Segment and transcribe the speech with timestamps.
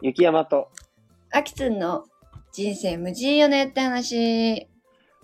[0.00, 0.70] 雪山と、
[1.32, 2.04] あきつんの
[2.52, 4.68] 人生無事よねって話。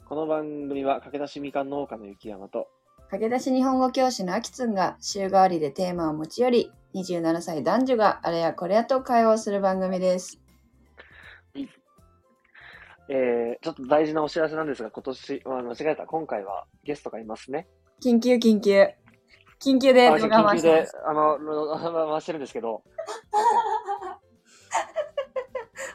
[0.09, 2.67] この番組は駆け出しみかん農家の雪山と、
[3.09, 10.41] 駆け出し日本語教師のあきつんが週替わりでテーマを持ち寄り、27歳男女があれやこれやと会話をする番組です。
[13.09, 16.07] えー、ちょっと大事なお知らせなんですが、今年、まあ、間違えた。
[16.07, 17.69] 今回はゲストがいますね。
[18.03, 18.89] 緊急緊急。
[19.61, 22.83] 緊急で緊急であの、ろ回してるんですけど、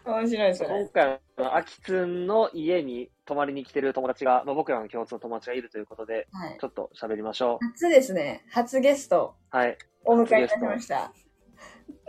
[0.10, 0.70] 面白いそれ。
[0.70, 6.58] 今回は、あきつんの家に泊まりに来てる友達が、まあ、僕らの共通の友達がいるということで、はい。
[6.60, 8.46] ちょっと喋りましょ初ですね。
[8.52, 9.58] 初ゲストう。
[9.58, 9.78] はい。
[10.06, 11.12] お迎えいたしました。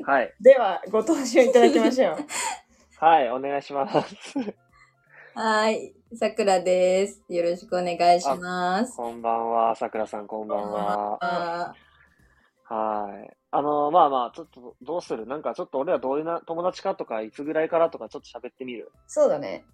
[0.04, 0.34] はい。
[0.40, 2.16] では、ご登場いただきましょう。
[3.04, 4.38] はい、お願いします。
[5.34, 7.22] はい、さくらです。
[7.28, 8.96] よろしくお願いします。
[8.96, 11.18] こんばんは、さくらさん、こんばんは。
[11.20, 11.74] あ
[12.64, 13.39] はい。
[13.52, 15.26] あの、まあまあ、ちょっと、どうする？
[15.26, 18.92] なんか、ちょっと俺らどういうな友達かとか、いつぐらいからとか、ちょっと喋ってみる？
[19.08, 19.64] そうだね。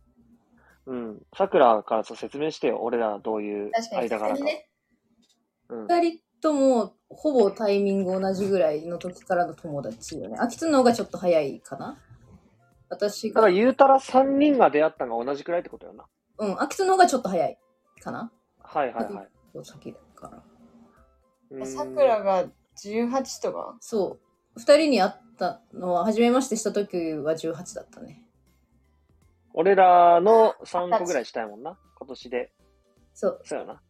[0.86, 1.22] うん。
[1.36, 2.78] さくらからちょっと説明してよ。
[2.80, 4.02] 俺らどういう確かに。
[4.02, 4.44] 間柄か。
[4.44, 4.68] ね。
[5.68, 5.86] うん。
[5.88, 10.36] 二人ともほぼタイミング同じぐらいの時からの友達よね。
[10.38, 11.98] あきつの方がちょっと早いかな？
[12.88, 16.04] 私がだから、、言うたら3人が出会ったのが同じくらいってことよな。
[16.38, 17.58] うん、あきつの方がちょっと早い
[18.00, 18.30] かな？
[18.62, 19.28] はいはいはい。
[19.64, 20.30] 先だか
[21.50, 21.66] ら。
[21.66, 22.46] さくらが
[22.76, 23.76] 18とか？
[23.80, 24.60] そう。
[24.60, 28.22] 二人に会ったのは、初めましてした時は18だったね。
[29.52, 31.78] 俺らの3個ぐらいしたいもんな。
[31.98, 32.52] 今年で。
[33.14, 33.40] そう。
[33.44, 33.82] そうやな。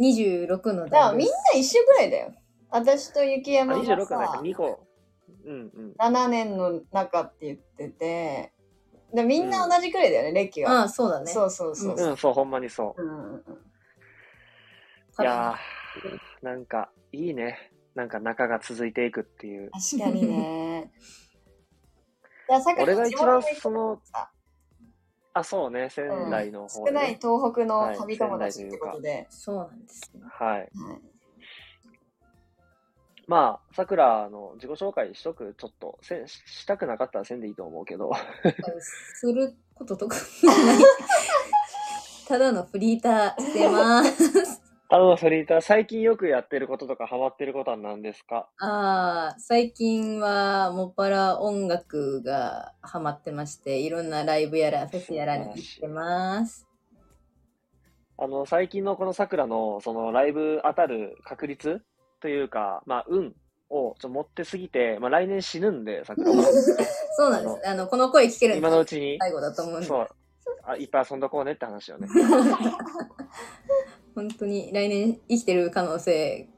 [0.00, 2.32] 26のだからみんな一緒ぐらいだよ。
[2.70, 4.86] 私と雪あ、山が26はないか、さ、2個。
[5.44, 5.94] うんうん。
[5.98, 8.52] 7年の中って言ってて、
[9.12, 10.82] でみんな同じくらいだよね、歴あが。
[10.82, 11.32] あ、そうだね。
[11.32, 11.96] そうそうそう。
[11.96, 13.42] うん、そう、ほんまにそうんうんうんう。
[15.20, 17.72] いやー、なんか、いいね。
[17.98, 19.72] なんか仲が続いていくっていう。
[19.72, 20.92] 確かにね。
[22.48, 24.00] いやさくら俺が一番その
[25.32, 27.18] あ、そうね、仙台の方で、少ないね。
[27.20, 29.26] 東北のはい旅友達ってことで。
[29.30, 30.22] そうなんですね。
[30.30, 30.58] はい。
[30.58, 30.68] はい
[33.26, 38.10] まあ、さくらの自己紹介しとく、ちょっと、せししたくなかったらせんでいいと思うけど。
[39.12, 40.78] することとかない。
[42.26, 44.47] ただのフリーターしてます。
[44.90, 48.48] あの、フリーター、最近よくやってることとか、ハマってることは何ですか？
[48.58, 56.66] ああ、最近はもっぱら音楽がハマってまして、いろんなライブやらフェスやらに行ってます。
[58.16, 61.82] あの、最近のこのさくらの、その、ライブ当たる確率
[62.20, 63.34] というか、まあ、運
[63.68, 66.42] をちょっと持ってすぎて、まあ、来年死ぬんで、さくらは。
[67.14, 67.68] そうなんです。
[67.68, 70.08] あの、この声聞ける今ののうちに、最後だと思うんで、そう。
[70.64, 72.08] あ、いっぱい遊んどこうねって話よね。
[74.18, 76.48] 本当に来年生きてる可能性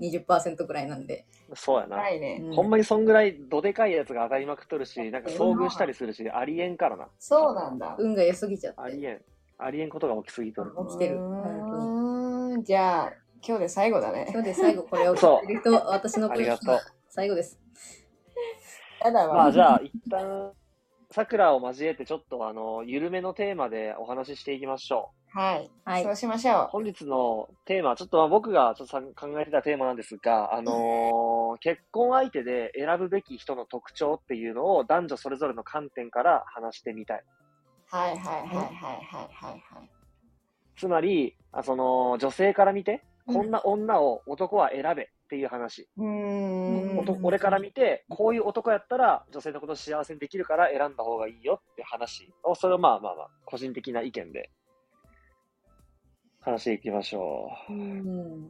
[0.00, 1.26] 20%くらいなんで。
[1.54, 1.96] そうやな。
[1.96, 2.40] ないね。
[2.40, 7.08] うんほんまにそんぐらいどでかいやつが当たりまくっとるし、なんか遭遇したりするし、ありえんからな。
[7.18, 7.96] そうなんだ。
[7.98, 8.80] 運が良すぎちゃって。
[8.80, 9.20] ありえん。
[9.58, 10.72] ありえんことが起きすぎとる。
[10.88, 11.18] 起きてる。
[12.62, 13.12] じゃあ、
[13.44, 14.12] 今日で最後だ。
[14.12, 14.28] ね。
[14.30, 16.78] 今日で最後これを聞いてる人、 私のありがとう。
[17.08, 17.60] 最後です。
[19.04, 19.34] やだわ。
[19.34, 20.52] まあじゃあ、一旦、
[21.10, 25.70] 桜を交えてちょっとあの、緩めのテーマでお話ししていきましょはい。
[25.84, 26.68] はいそうしましょう。
[26.70, 37.24] 本日のテーマ、ちょっとまあ僕がちょっとさ考えてたテーマなんですが、あのー結婚相手で選ぶべき人の特徴っていうのを男女それぞれの観点から話してみたい。
[37.92, 37.96] う。
[37.96, 39.90] はいはいはいはいはいはいはい。
[40.76, 45.88] つまり、あその、女性から見て、うんこんな女を男は選べっていう話。
[45.96, 47.18] うーん。
[47.22, 54.50] 俺から見て、こういう男やったら女性のことを幸せにできるから選んだ方がいいよって話を、それをまあまあまあ、個人的な意見で
[56.40, 57.72] 話していきましょう。
[57.72, 58.48] うん。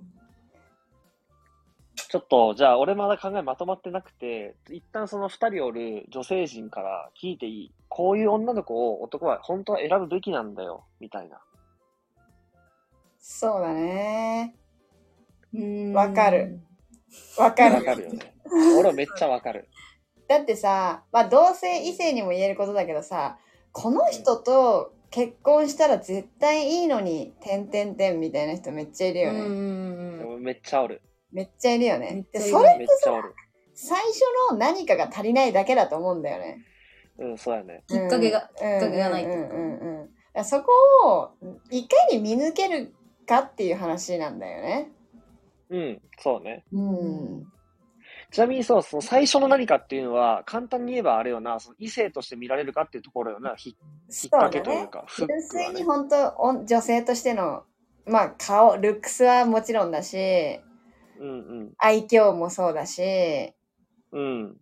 [1.94, 7.72] ちょっと、じゃあ俺まだ考えまとまってなくて、一旦その二人おる女性陣から聞いていい？
[7.88, 11.40] こういう女の子を男は本当は選ぶべきなんだよ、みたいな。
[13.18, 14.54] そうだね。
[15.52, 16.60] うんわかる。
[17.36, 17.84] わかわる。
[17.84, 18.34] かるよね。
[18.78, 19.68] 俺めっちゃわかる。
[20.28, 23.36] だってさ、まあ同性異性にも言えることだけどさ、
[23.72, 29.40] この人と結婚したら絶対いいのに、てんてんてんみたいな人めっちゃいるよね。
[29.40, 30.42] うん。
[30.42, 31.02] めっちゃおる。
[31.32, 32.24] めっちゃいるよめねっ。
[32.32, 33.34] ちゃいるでそれめっちゃおる。
[33.74, 34.20] 最初
[34.52, 36.64] の何かが足りないだけだと思うんだよね。
[37.18, 37.82] うん、そうやね。
[37.88, 40.00] きっかけが、うんきっかけがないとうんうん
[40.34, 40.70] うんそこ
[41.04, 41.30] を
[41.70, 42.94] いかに見抜ける
[43.26, 44.92] かっていう話なんだよね。
[45.70, 46.64] うん、そうね。
[46.72, 47.44] うん。
[48.30, 55.42] ちなみにそう、その最初の何かっていうのは、簡単に言えばあれよな、その異性として見られるかっていうところよな、ひきっかけというか、フッ純。
[55.42, 57.64] 粋に本当お女性としての
[58.06, 60.60] まあ顔ルックスはもちろんだし
[61.18, 63.52] うん愛嬌もそうだし
[64.12, 64.20] うん。
[64.20, 64.56] うん。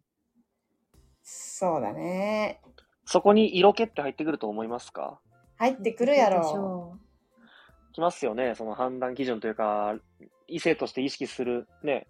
[1.23, 2.61] そうだね。
[3.05, 5.21] そこに色気って入ってくると思いますか？
[5.57, 6.41] 入ってくるやろ。
[6.41, 6.99] ょ
[7.93, 8.55] きますよね。
[8.55, 9.95] その判断基準というか、
[10.47, 12.07] 異性として意識するね、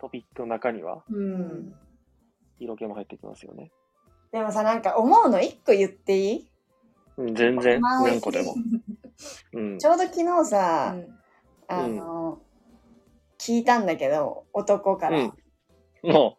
[0.00, 1.14] トピックの中には、う。
[1.14, 1.18] う。
[1.18, 1.32] うん
[1.68, 1.74] ん。
[2.58, 3.70] 色気も入ってきますよね。
[4.32, 6.50] でもさ、なんか思うの一個言っていい？
[7.18, 8.54] うん、全然、まあ何個でも。
[9.54, 9.88] うんち。
[9.88, 11.18] ょうど昨日さ、うん
[11.68, 12.40] あの、
[13.38, 15.18] 聞いたんだけど、男から。
[15.20, 16.12] うん。
[16.12, 16.38] も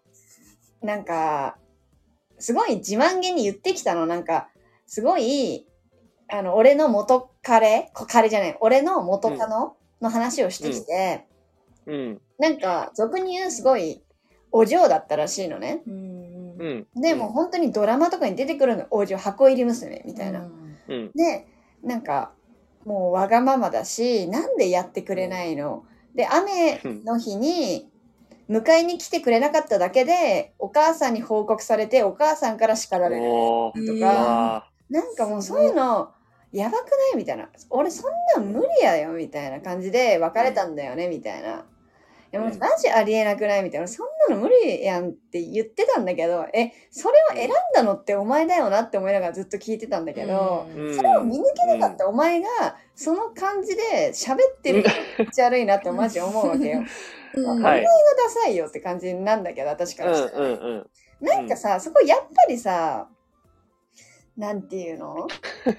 [0.81, 1.57] なんか、
[2.39, 4.05] すごい自慢げに言ってきたの。
[4.05, 4.49] なんか、
[4.85, 5.67] すごい、
[6.29, 11.27] あの、俺の元彼、こ彼じゃない、俺の元カノの話をしてきて、
[11.87, 12.21] う、うん。
[12.37, 14.03] なんか、俗に言うすごい、
[14.51, 15.81] お嬢だったらしいのね。
[15.87, 16.55] うん。
[16.59, 17.01] うん。
[17.01, 20.47] で、もう本当にドラマとかに出てくるの、お嬢、箱入り娘みたいな。
[20.87, 21.11] うん。
[21.15, 21.47] で、
[21.83, 22.31] なんか、
[22.85, 25.83] もうわがままだし、なんでやってくれないの？
[26.15, 27.89] で、雨の日に、
[28.49, 33.23] 迎えに来てくれなかっただけで、お母さんに報告されて、お母さんから叱られる。
[33.23, 36.11] とえーなんかもうそういうの、
[36.53, 37.17] やばくない？
[37.17, 37.49] みたいな。
[37.69, 41.65] 俺そんなん無理やよ、みたいな感じで別れたんだよね、みたいな。
[42.33, 43.87] いやもマジありえなくないみたいな。
[43.87, 52.47] そんなの無理やんって言ってたんだけど、え、それを選んだのってお前だよなって思いながらずっと聞いてたんだけど、ーうんそれを見抜けなかったお前が、
[52.95, 54.89] その感じで喋ってるの
[55.19, 56.79] めっちゃ悪いなってマジ思うわけよ。
[56.79, 60.47] うんはいダサいよって感じなんだけど、私からしたら。
[60.47, 61.25] うんうんうん。
[61.25, 63.07] なんかさ、そこやっぱりさ、
[64.35, 65.27] なんていうの？
[65.63, 65.75] 最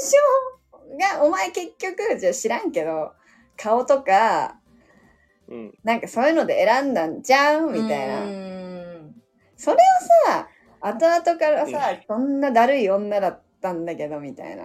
[0.00, 3.12] 初が、お前結局、じゃあ知らんけど、
[3.56, 4.60] 顔とか、
[5.48, 5.74] うん。
[5.84, 8.24] なんかそういうので選んだんじゃんみたいな。
[8.24, 8.76] うん
[9.56, 9.78] それを
[10.26, 10.48] さ、
[10.80, 14.64] 後々からさ、こんなだるい女だったんだけど、みたいな。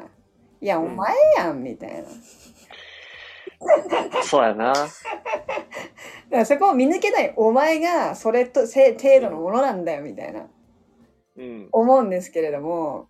[0.59, 2.01] いや、お前やん、みたいな。
[4.09, 4.73] だ そうやな。
[4.73, 4.87] か
[6.29, 10.49] らそこを見抜けないお前が、それとせ程度のものなんだよ、みたいな。
[11.37, 11.69] うん。
[11.71, 13.07] 思うんですけれども、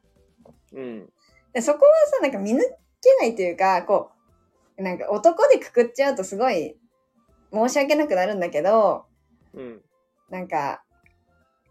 [0.73, 1.09] うん。
[1.53, 2.65] でそこはさ、なんか見抜け
[3.19, 4.11] ないというか、こ
[4.77, 6.77] う、なんか男でくくっちゃうとすごい
[7.53, 9.05] 申し訳なくなるんだけど、
[9.53, 9.81] うん。
[10.29, 10.83] なんか、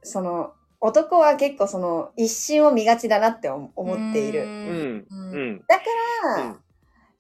[0.03, 4.45] その、男は結構その一瞬を見がちだなって思思っている。
[4.45, 5.07] うん。
[5.11, 5.65] うん。
[5.69, 5.85] だか
[6.37, 6.57] ら、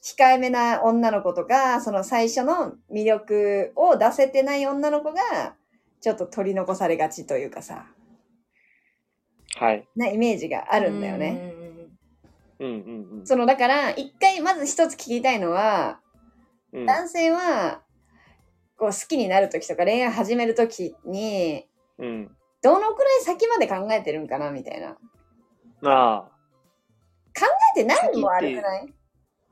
[0.02, 5.54] 控えめな女の子とか、その最初の魅力を出せてない女の子が、
[6.00, 7.86] ちょっと取り残されがちというかさ、
[9.56, 9.86] はい。
[9.94, 11.52] なイメージがあるんだよね。
[13.24, 16.00] その、だから、一回まず一つ聞きたいのは、
[16.72, 17.82] うん男性は、
[18.80, 21.66] こう好きになるときとか恋愛始めるときに、
[21.98, 22.30] うん。
[22.62, 24.96] どのくらい先まで考えてるんかなみたいな。
[25.84, 26.22] ああ。
[27.38, 27.46] 考
[27.76, 28.94] えてないのも悪くない？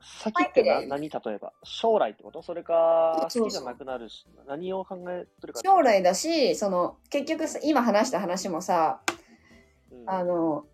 [0.01, 1.53] 先ってな前って何例えば？
[1.63, 2.41] 将来ってこと？
[2.41, 9.01] それか好きじゃなくなるし何を考えてるか将来だし、その、結局さ今話した話もさ、
[9.91, 10.09] うん。
[10.09, 10.65] あの、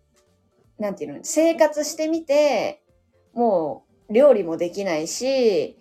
[0.79, 2.83] なんていうの、生活してみて、
[3.33, 5.77] もう料理もできないし、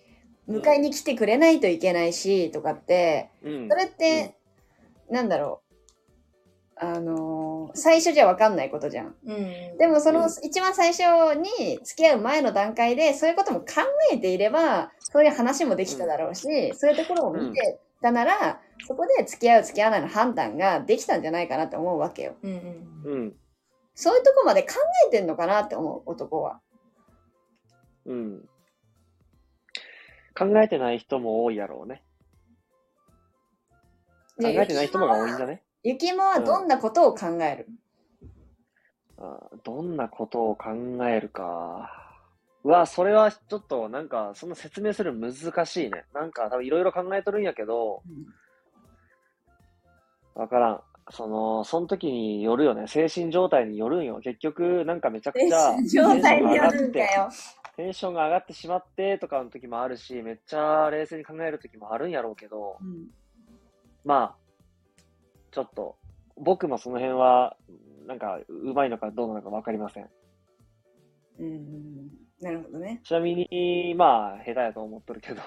[0.48, 4.36] 迎えに来てくれないといけないし、とかって、うんそれって、
[5.10, 5.64] なんだろう。
[6.76, 9.14] あのー最初じゃわかんないことじゃん。
[9.24, 9.78] うん。
[9.78, 11.02] でもそのうん一番最初
[11.38, 13.66] に付き合う前の段階でそういうことも考
[14.12, 22.34] えていれば、そういう話もできただろうし、そういうところを見てたなら、そこで付き合う付き合わないの判断ができたんじゃないかなって思うわけよ。
[22.42, 22.50] うん
[23.04, 23.12] うん。
[23.12, 23.34] うん
[23.96, 24.74] そういうとこまで考
[25.06, 26.60] えてんのかなって思う、男は。
[28.06, 28.48] うん
[30.36, 32.02] 考えてない人も多いやろうね。
[34.36, 35.62] 考えてない人の方が多いんだね？
[35.84, 37.68] ゆきもはどんなことを考える、
[39.18, 40.70] あーどんなことを考
[41.06, 41.90] えるか。
[42.64, 46.04] うわそれはちょっとなんかその説明するの難しいね。
[46.14, 48.02] なんか多分いろいろ考えとるんやけど
[50.34, 50.80] わからん。
[51.10, 52.86] そのその時によるよね。
[52.88, 54.20] 精神状態によるんよ。
[54.24, 57.28] 結局なんかめちゃくちゃ状態によるんかよ。
[57.76, 63.06] テンションが上がってしまってとかの時もあるし、めっちゃ冷静に考える時もあるんやろうけど、うん
[64.04, 64.36] まあ、
[65.50, 65.96] ちょっと、
[66.36, 67.56] 僕もその辺は、
[68.06, 70.10] なんか、うまいのかどうなのかわかりません。
[71.38, 73.00] うんうんなるほどね。
[73.02, 75.40] ちなみに、まあ、下手やと思っとるけど。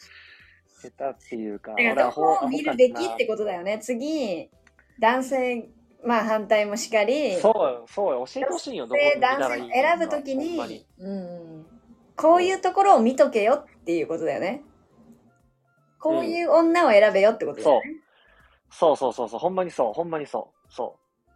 [0.80, 3.78] 下手っていうか、だからどこを見るべきってこことだよね。
[3.78, 4.50] 次、
[4.98, 5.68] 男性、
[6.04, 11.66] まあ反対もしかり、そうよ、そうよ、教えてほしいよ、ど男性選ぶ時にほんまにうん。
[12.16, 14.62] こういうところを見とけよっていうことだよね。
[15.98, 17.96] こういう女を選べよってことだよね。
[18.70, 21.30] そうそうそうそう、ほんまにそう、ほんまにそう、そう。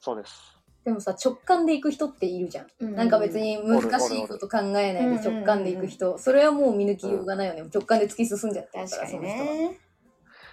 [0.00, 0.58] そうです。
[0.84, 2.66] でもさ、直感で行く人っているじゃん。
[2.80, 6.18] うんなんか別に難しいこと考えないで直感で行く人。
[6.18, 7.64] それはもう見抜きようがないよね。
[7.72, 9.72] 直感で突き進んじゃったから、確かにその人は。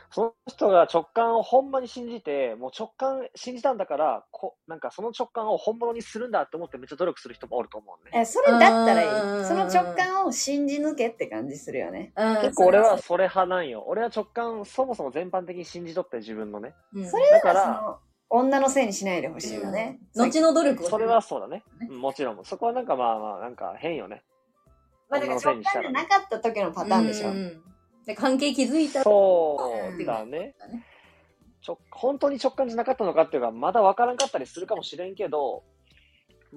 [0.09, 0.11] ね。
[0.11, 8.21] その人が直感をほんまに信じて、もう直感信じたんだから、こなんかその直感を本物にするんだって思ってめっちゃ努力する人もおると思うね。
[8.21, 9.45] え、それだったらいうんい。
[9.45, 12.11] その直感を信じ抜けって感じするよね。
[12.15, 13.83] うん結構俺はそれ派なんよ。
[13.87, 16.73] 俺は直感そもそも全般的に信じとって自分のね。
[16.93, 17.97] うんそれだから、
[18.31, 19.99] 女のせいにしないでほしいよね。
[20.15, 21.63] 後の努力をそれはそうだね。
[21.89, 22.45] うんもちろん。
[22.45, 24.23] そこはなんかまあまあ、なんか変よね。
[25.09, 27.29] まあだから直感じゃなかった時のパターンでしょ。
[27.29, 27.68] うん
[28.09, 30.55] で関係築いたそうだね。
[31.61, 35.63] ちょ本当に直感じゃなかったのかっていうか、まだ分からんかったりするかもしれんけど、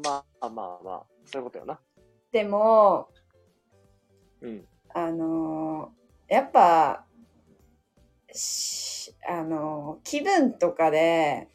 [0.03, 1.79] まあまあまあ、そういうことよな。
[2.33, 3.11] でも、
[4.41, 4.65] うん。
[4.95, 7.05] あのーやっぱ、
[8.33, 11.49] しあのー気分とかで、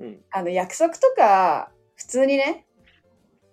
[0.00, 0.20] うん。
[0.32, 2.66] あの、約束とか、普通にね、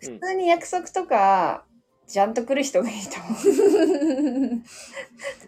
[0.01, 1.65] うん普通に約束とか、
[2.10, 3.30] ちゃんと来る人がいいと思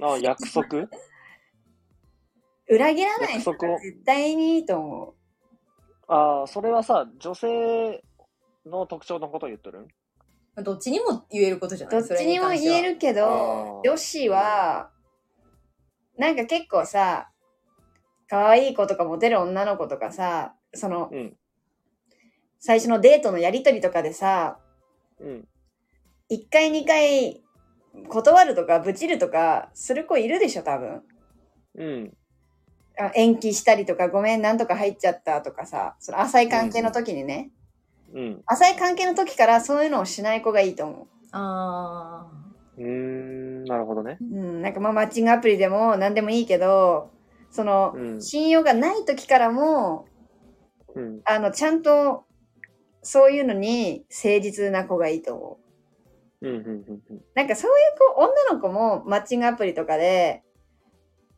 [0.09, 0.13] う。
[0.13, 0.87] あ約束？
[2.69, 3.79] 裏切らない約束を？
[3.79, 5.15] 絶対にいいと思
[6.07, 8.03] ああ、それはさ、女性
[8.65, 9.79] の特徴のことを言っとる？
[9.81, 9.87] ん
[10.63, 11.89] どっちにも言えることじゃう。
[11.91, 12.01] ない？
[12.01, 14.91] どっちにも言えるけあどー、女子は、
[16.17, 17.31] なんか結構さ、
[18.29, 21.35] 可愛い子とかモテる女の子とかさ、その、うん。
[22.59, 24.59] 最初のデートのやりとりとかでさ、
[25.19, 25.47] うん。
[26.31, 27.41] 1回2回
[28.07, 31.01] 断るとかブチるとかする子いるでしょ、多分。
[31.75, 32.13] うん。
[32.97, 37.51] あ延期したりとか、ごめん、なんとか入っちゃったとかさ、その浅い関係の時にね、
[38.13, 38.41] うん。
[38.45, 42.29] 浅い関係の時からそういうのをしない子がいいと思あ
[42.77, 44.17] うーん、なるほどね。
[44.21, 44.23] う。
[44.23, 47.11] うん、なんかまあマッチングアプリでも何でもいいけど、
[47.49, 50.05] その、うん信用がない時からも、
[50.95, 51.21] うん。
[51.25, 52.25] あの、ちゃんと、
[53.01, 55.70] そういうのに誠実な子がいいと思う。
[56.41, 56.49] うん。
[56.49, 56.57] うん。
[56.57, 57.21] うん。
[57.35, 60.43] なんかそういう子、女の子もマッチングアプリとかで、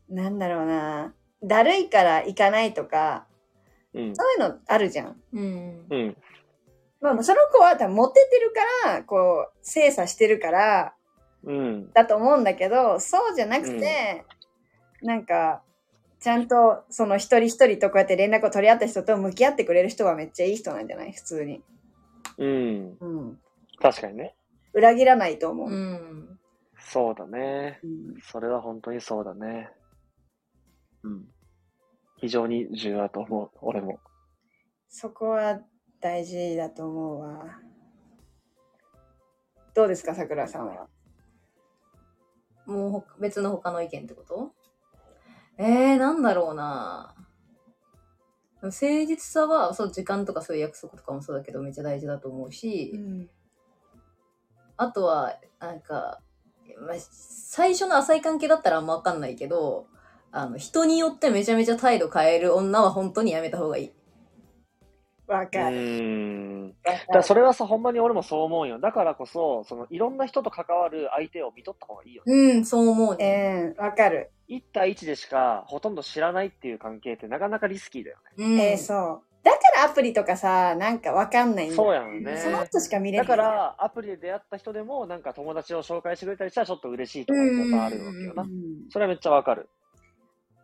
[0.10, 3.28] なんだろうな、だるいから行かないとか、
[3.94, 4.16] うん。
[4.16, 5.22] そういうのあるじゃん。
[5.34, 6.18] ーうんうん。
[7.02, 10.96] まあ、その子は多分モテてるから、こう、精査してるから、
[11.44, 11.92] うん。
[11.94, 14.24] だと思うんだけど、そうじゃなくて、
[15.02, 15.62] なんか、
[16.22, 21.12] ちゃんと、その一人一人とこうやって連絡を取り合った人と向き合ってくれる人はめっちゃいい人なんじゃない？
[21.12, 21.62] 普通に。
[22.38, 22.98] うん。
[23.02, 23.40] うん。
[23.82, 24.34] 確かにね。
[24.74, 25.70] 裏切らないと思う。
[25.70, 26.40] うん
[26.80, 27.80] そうだね。
[27.84, 29.72] うんそれは本当にそうだね。
[31.04, 31.26] うん。
[32.18, 33.52] 非常に重要だと思う。
[33.62, 34.00] 俺も。
[34.90, 35.60] そこは
[36.02, 37.60] 大事だと思うわ。
[39.74, 40.88] どうですか、桜さんは？
[42.66, 44.54] もうほ別の他の意見ってこと？
[45.58, 47.16] えー、なんだろうな
[48.62, 53.30] 誠実さは、そう、時間とかそういう約束とかもそうだけど、めっちゃ大事だと思うし、ん。
[54.78, 56.20] あとは、なんか、
[56.80, 59.88] まあ、最初の浅い関係だったらあんまわかんないけど、
[60.32, 63.88] あの、人によってめちゃめちゃ態度変える女は本当にやめた方がいい。
[63.88, 66.76] うわかる。
[67.12, 68.80] だそれはさ、ほんまに俺もそう思うよ。
[68.80, 72.34] だからこそ、その、いろんな人と関わる相手を見とった方がいいよね。
[72.34, 73.74] うん、そう思うね。
[73.78, 74.32] えー、わかる。
[74.50, 78.46] 1対1でしかほとんど知らないっていう関係ってなかなかリスキーだよね。
[78.46, 79.33] うん、えー、そう。
[79.44, 82.38] だからアプリとかさ、なんかわかんないんだそうやんね。
[82.38, 83.28] その人しか見れない。
[83.28, 88.46] だから、アプリで出会った人でも、なんか友達を紹介してくれたりしたらちょっと嬉しいとかってやっぱあるわけよなう。
[88.46, 88.50] ん
[88.90, 89.68] それはめっちゃわかる。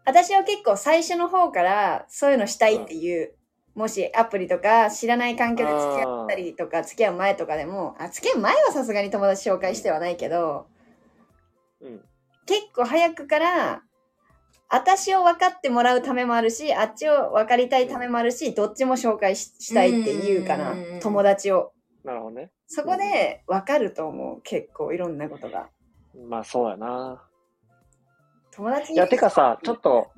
[0.05, 3.33] 私は結構最初の方からそういうのしたいっていう、
[3.75, 10.67] もしアプリとか知らない環境で付き合ったりとか付き合う前とかでも、あ、付き合う前はさすがに友達紹介してはないけど、
[11.81, 12.01] うん。
[12.45, 13.83] 結構早くから、
[14.69, 21.73] 私を分かってもらうためもあるし、あっちを分かりたいためもあるし、どっちも紹介ししたいっていうかなうん、友達を。
[22.03, 22.51] なるほどね。
[22.67, 25.69] そこで分かると思う、結構いろんなことが。
[26.29, 27.23] まあそうやな。
[28.51, 30.11] 友達いや、てかさ、ちょっと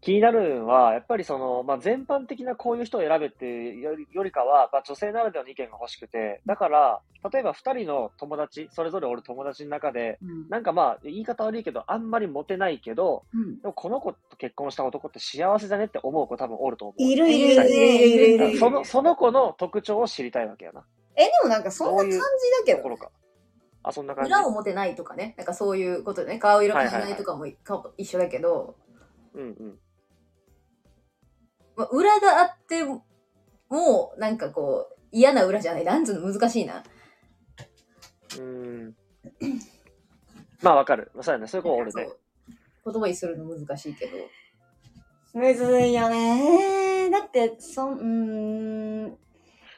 [0.00, 17.02] 気になるのは、やっぱりその、まあ全般的なこういう人を選べっていうよりよりかは、まあ女性ならではの意見が欲しくて、だから、例えば二人の友達、それぞれおる友達の中で、うんなんかまあ、言い方悪いけど、あんまりモテないけど、うんでもこの子と結婚した男って幸せだねって思う子多分おると思う。
[17.02, 18.58] いるいるいるいるいる。
[18.58, 20.82] その、その子の特徴を知りたいわけやな。
[21.16, 22.24] え、でもなんかそんな感じだ
[22.64, 23.10] けどところか。
[23.82, 24.28] あ、そんな感じ。
[24.30, 28.76] 裏を持てないとかね、なんかそういうことでね、顔色変えないとかも顔一緒だけど、
[29.34, 29.78] うんうん。
[31.80, 33.02] まあ、裏があっても、
[34.18, 35.84] なんかこう、嫌な裏じゃない。
[35.84, 36.82] なんつうの難しいな。
[38.34, 38.42] うー
[38.88, 38.96] ん。
[40.60, 41.10] まあわかる。
[41.22, 41.46] そうやね。
[41.46, 42.10] そういう子おるね。
[42.84, 44.12] 言葉にするの難しいけど。
[45.32, 49.18] むずいよねだって、そん、うーん。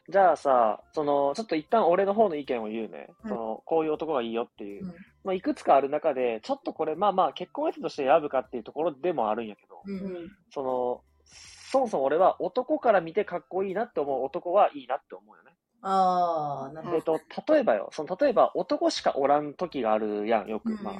[0.09, 3.11] じゃあさ、その、ちょっと一旦俺の方の意見を言うね。
[3.23, 4.85] うんその、こういう男がいいよっていう。
[4.85, 11.05] うんまあ、いくつかある中で、ちょっとこれ、まあまあ、結婚相手として選ぶかっていうところでもあるんやけど、うんうんその、
[11.73, 15.53] そもそも俺は男から見てかっこいいなって思う男はいいなって思うよね。
[15.81, 17.19] ああ、なるほえっと、
[17.51, 20.77] 例えばよ、その、例えば男しかおらん時があるやん、よく。
[20.77, 20.83] ど。
[20.85, 20.95] まあ、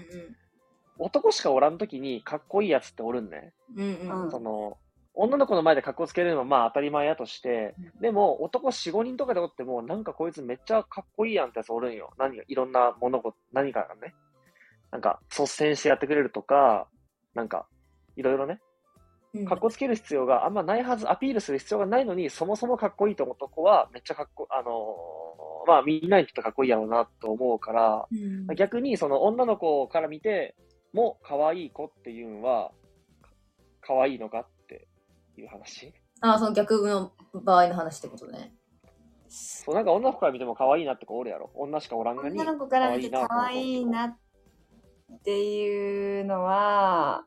[0.99, 3.53] 男しかおらん時にかっこいいやつっておるんね。
[3.77, 4.79] うんうんうんうんその、
[5.15, 12.15] 女の子の前でかっこつけるのはまあ当たり前やとして、でも男4、5人とかでおっても、なんかこいつめっちゃかっこいいやんってやつおるんよ。
[12.17, 14.15] 何が、いろんな物事、何かがね。
[14.91, 16.89] なんか率先してやってくれるとか、
[17.35, 17.67] なんか、
[18.17, 18.72] いろいろね、うん
[19.49, 30.57] かっこつける必要があんまないはず、アピールする必要がないのに、そもそもかっこいいと思った子は、めっちゃかっこ、あのーまあみんなにとってかっこいいやろうなと思うから、うん逆にその女の子から見て
[30.93, 32.73] も可愛い子っていうのは、
[33.81, 34.89] 可愛いのかって
[35.39, 35.95] いう話？
[36.21, 38.53] ああ、その逆の場合の話ってことね。
[39.29, 41.51] そう、なんか女の子から見ても可愛いなって子おるやろ？
[41.55, 42.39] 女しかおらんのに。
[42.39, 44.17] 女の子から見て可愛いなっ
[45.25, 47.25] ていうのは、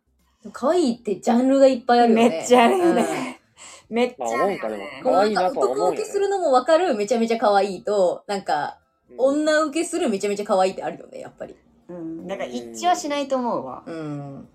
[0.51, 2.29] 可愛いってジャンルがいっぱいあるよね。
[2.29, 3.41] めっちゃあるよね。
[3.89, 5.09] めっちゃあるよまあ思うねか。
[5.11, 8.85] 可愛いなとは思う男受けするのもわかる、めちゃめちゃ可愛いと、なんか、うん
[9.17, 11.55] 女受けするめちゃめちゃ可愛いってあるよね、やっぱり。
[11.89, 12.27] うん。
[12.27, 13.83] だから一致はしないと思うわ。
[13.85, 14.49] うん。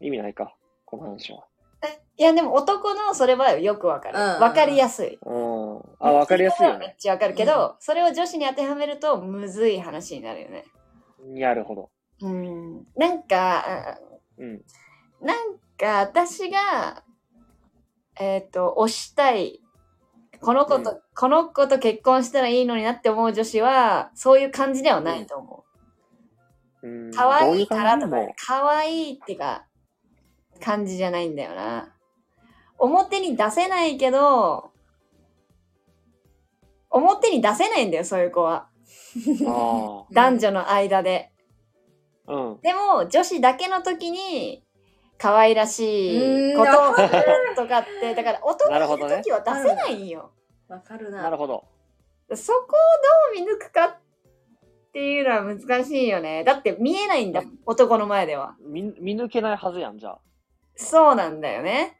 [0.00, 0.54] 意味ないか、
[0.84, 1.44] この話は。
[2.16, 4.18] いや、でも男のそれはよくわかる。
[4.18, 5.18] うんわかりやすい。
[5.26, 5.80] うん。
[5.98, 6.78] あ、わかりやすいよね。
[6.78, 10.64] めっちゃわかるけど、それを女子に当てはめるとむずい話になるよね。
[11.26, 11.90] なるほど。
[12.20, 12.86] うん。
[12.96, 13.98] なんか、
[14.38, 14.64] うん。
[15.20, 17.04] なんか私が、
[18.16, 19.60] えっ、と、推したい。
[20.40, 25.64] この子と、うこの子と結婚したらいいのになって思う女子は、そういう感じではないと思
[26.82, 27.10] うんう。
[27.14, 29.66] 可愛いからとか可愛いってか、
[30.60, 31.94] 感じじゃないんだよな。
[32.78, 34.70] 表に出せないけど、
[36.90, 38.68] 表に出せないんだよ、そういう子は。
[39.40, 41.30] も 男女の間で。
[42.26, 44.64] でも、女子だけの時に、
[45.18, 47.08] 可愛らしいことをする
[47.56, 50.32] とかって、だから男の時は出せないんよ。
[50.68, 51.22] わかるな。
[51.22, 51.64] なるほど。
[52.34, 53.96] そこをどう見抜くかっ
[54.92, 56.44] ていうのは難しいよね。
[56.44, 58.56] だって見えないんだ男の前では。
[58.66, 60.18] 見見抜けないはずやん、じゃあ。
[60.76, 61.98] そうなんだよね。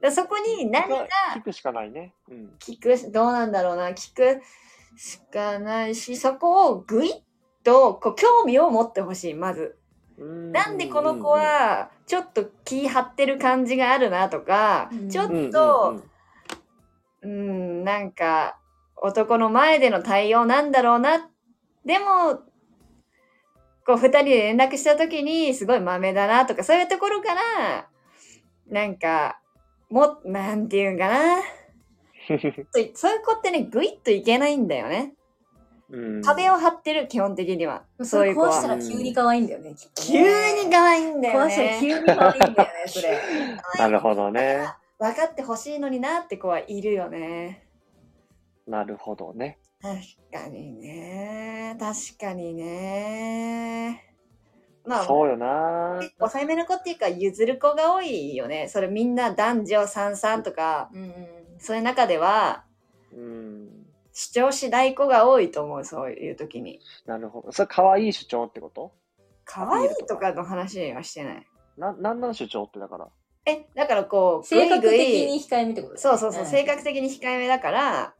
[0.00, 2.14] だそこに何が聞くしかないね。
[2.30, 2.50] うん。
[2.58, 4.40] 聞く、どうなんだろうな、聞く
[4.96, 7.22] しかないし、そこをぐいっ
[7.68, 9.76] とこう興味を持ってほしい、まず。
[10.18, 16.02] なんでこの子はちょっと気張ってる感じがあるなとか、うんちょっうんうんうん、と、
[17.22, 18.58] うん、なんか
[18.96, 21.28] 男の前での対応なんだろうな。
[21.84, 22.40] でも、
[23.86, 27.88] こう二人で連絡した時にすごい豆だなとか、そういうところから、
[28.68, 29.40] なんか、
[29.88, 31.42] も、なんていうんかな。
[32.28, 35.14] そういう子ってね、ぐいっといけないんだよね。
[35.90, 37.84] うん壁を張ってる、基本的には。
[37.98, 38.76] そそういう子れ壊したは。
[38.76, 41.78] ら急に可愛いんだよね、きっとね急に可愛いんだよ壊したらね。
[41.80, 43.18] 急に可愛いんだよね、それ。
[43.78, 44.68] なるほどね。
[44.98, 47.68] 分かってほしいのになって子はいるよね。
[48.66, 49.58] なるほどね。
[49.80, 49.96] 確
[50.32, 51.76] かにね。
[51.78, 54.04] 確かにね。
[54.84, 56.00] まあ、そうよな。
[56.18, 58.68] 抑えめの子っていうか、譲る子が多いよね。
[58.68, 61.12] それみんな男女三々とか、うんうん。
[61.58, 62.67] そういう中では、うん。
[64.20, 66.80] 主張しない子が多いと思う、そういう時に。
[67.06, 67.52] なるほど。
[67.52, 68.90] それ可愛い主張ってこと？
[69.44, 71.46] 可愛いとかの話はしてない。
[71.76, 73.08] な、なんなん主張ってだから。
[73.46, 78.14] え、だからこう、性格的いに控えめってことねそうそうそう、性格的に控えめだから、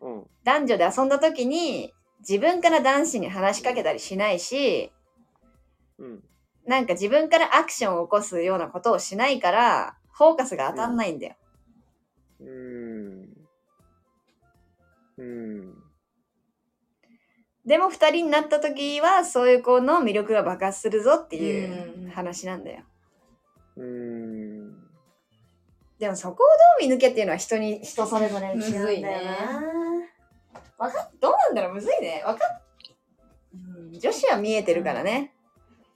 [0.00, 0.26] うん。
[0.44, 4.92] 男女で遊んだ時に自分から男子に話しかけたりしないし、
[5.98, 6.22] うん。
[6.68, 11.34] なんか自分からアクションを起こすようなことをしないから、フォーカスが当たんないんだよ。
[12.38, 12.71] うーん。
[15.18, 15.74] うん。
[17.64, 22.10] でも二人になった時は、そういう子の魅力が爆発するぞっていううん。
[22.10, 22.82] 話なんだよ。
[23.76, 24.72] うーん。
[25.98, 26.36] でもそこを
[26.80, 28.78] どう見抜けっていうのは人に、人それぞれ違うんだよな。
[28.80, 29.38] むずいね
[30.76, 31.54] わかっ、どうなん。
[31.54, 32.24] だろうむずいね。
[32.26, 32.62] わかっ、
[33.54, 35.32] うん、女子は見えてるからね。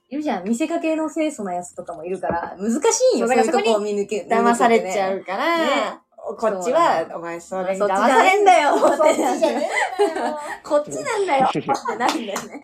[0.09, 0.45] いるじゃん。
[0.45, 3.19] 見せかけの清楚なやつとかもいるから、難しいん。
[3.19, 3.27] よ。
[3.27, 4.25] そういうとこを見抜け。
[4.29, 5.99] 騙されちゃうから、ね
[6.35, 8.75] こっちは、お前それに騙されんだよ。
[8.75, 10.39] っちじゃねえんだよ。
[10.63, 11.61] こっちなんだよ って
[11.97, 12.61] なるんだよね。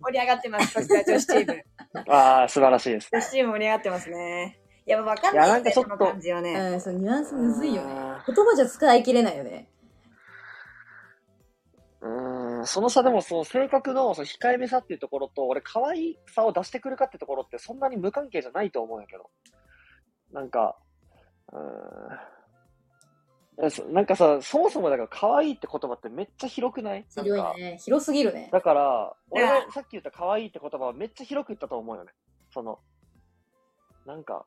[0.00, 1.62] 盛り上がってます、そちら女子チーム。
[2.08, 3.10] ああ、素晴らしいです。
[3.12, 4.60] 女子チーム盛り上がってますね。
[4.86, 6.54] いや、わかんなね、ないんかちょっとその感じはね。
[6.54, 7.92] うん、そう、ニュアンスむずいよね。
[7.92, 9.68] あ言葉じゃ使い切れないよね。
[12.66, 19.30] その差でも、その性格のその控えめさっていうところと、俺、可愛さを出してくるかってところって、そんなに無関係じゃないと思うんやけど。
[20.32, 20.76] なんか、
[21.52, 22.35] うーん。
[23.90, 27.06] なんかさ、そもそもだから可愛いって言葉ってめっちゃ広くない？
[27.08, 27.78] 広いね。
[27.82, 28.50] 広すぎるね。
[28.52, 32.12] だから、俺さっき言った可愛いって言葉はめっちゃ広く言ったと思うよね。
[32.52, 32.78] その、
[34.04, 34.44] なんか、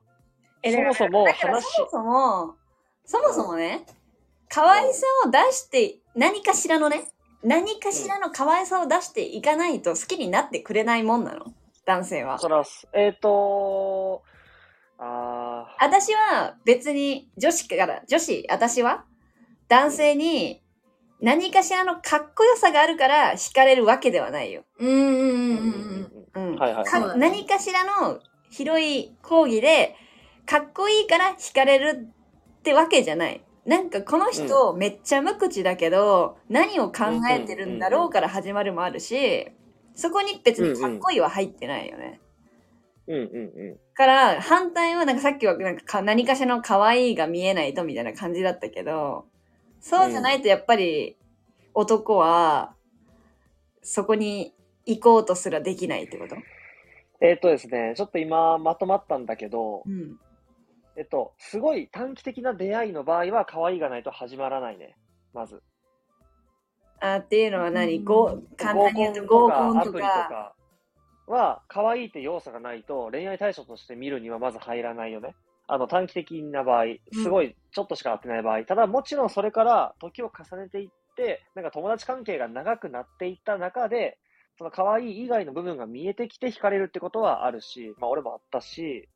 [0.62, 2.54] えそもそも話そもそも、
[3.04, 3.84] そもそもね、
[4.48, 7.08] 可愛さを出して、何かしらのね、
[7.42, 11.46] 何かしらの可愛さを出していかないと好きになってくれないもんなの。
[11.84, 12.38] 男性は。
[12.38, 14.22] そら、えっ、ー、と
[15.00, 19.04] あー私は別に女子から、女子、私は
[19.68, 20.62] 男性に
[21.20, 24.62] 何かしらのかっこよさがあるから惹かれるわけではないよ。
[24.78, 26.50] うんうんうんうんうん。
[26.52, 26.56] うん。
[26.56, 29.96] はいはいかそうだね何かしらの広い講義で、
[30.46, 32.08] かっこいいから惹かれる
[32.58, 33.42] ってわけじゃない。
[33.66, 39.46] なんかこの人めっちゃ無口だけど、何を考えてるんだろうから始まるもあるし、
[39.94, 42.04] そこに別にかっこいいは入ってないよね。
[42.04, 42.29] うんうんうん。
[43.94, 49.26] から、反対はなんかさっきはなんかか何かしらの可愛いが見えないとみたいな感じだったけど、
[49.80, 51.16] そうじゃないとやっぱり
[51.74, 52.74] 男は
[53.82, 54.54] そこに
[54.86, 56.36] 行こうとすらできないってこと？
[57.20, 60.16] えっ、とですね、ちょっと今まとまったんだけど、うん。
[60.96, 64.96] えっと、すごい短期的な出会いの場合は可愛いがないと始まらないね。
[65.32, 65.62] まず。
[67.00, 70.54] あっていうのは何、うんご簡単に言うと合コンとか。
[71.30, 75.34] かは、可愛いって要素がないと恋愛対象として見るにはまず入らないよね。
[75.66, 78.64] あの、短期的な場合、すごいちょっとしか会ってない場合。
[78.64, 84.18] ただ、もちろんそれから時を重ねていって、なんか友達関係が長くなっていった中で、
[84.58, 89.08] その可愛い以外の部分が見えてきて惹かれるってことはあるし、まあ俺もあったし、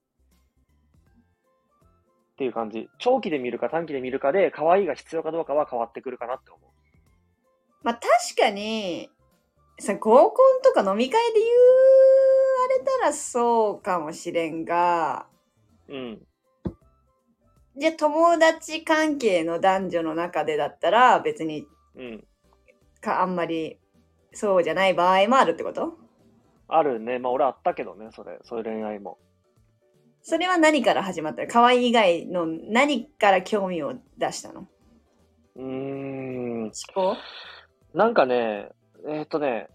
[2.33, 2.89] っていう感じ。
[2.99, 6.71] 長期で見るか短期で見るかで、可愛いが必要かどうかは変わってくるかなって思う。
[7.83, 9.11] まあ確かに、
[9.79, 11.53] さ、合コンとか飲み会で言わ
[12.69, 15.27] れたらそうかもしれんが、
[15.89, 16.27] うん。
[17.77, 22.25] じゃあ友達関係の男女の中でだったら別にうん。
[23.01, 23.79] かあんまり
[24.33, 25.99] そうじゃない場合もあるってこと？
[26.69, 27.19] あるね。
[27.19, 28.39] まあ俺あったけどね、それ。
[28.43, 29.19] そういう恋愛も。
[30.23, 31.43] それは何から始まった？
[31.43, 34.67] の可愛い以外の何から興味を出したの？
[35.57, 36.63] うーん。
[36.65, 37.17] 思考？
[37.93, 38.71] なんかね、
[39.07, 39.69] えっ、とね、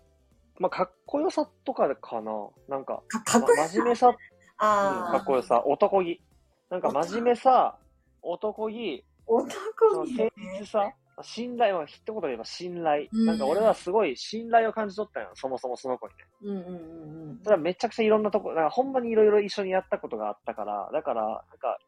[0.60, 2.32] まあかっこよさとかかな。
[2.68, 4.16] なんか、かかっこよま真面目さ、うん、
[4.58, 6.22] かっこよさ、男気。
[6.70, 7.78] なんか真面目さ、
[8.22, 9.50] 男気、そ男
[10.06, 13.08] 気の誠実さ、信頼は、一言で言えば信頼。
[13.12, 15.32] うんなんか俺はすごい信頼を感じ取ったよ。
[15.34, 16.26] そもそもその子にね。
[16.44, 21.80] うんうんうんうんそれはめちゃくちゃいろんなとこ、なんかほんまにいろいろ一緒にやったことがあったから、だから、なんか、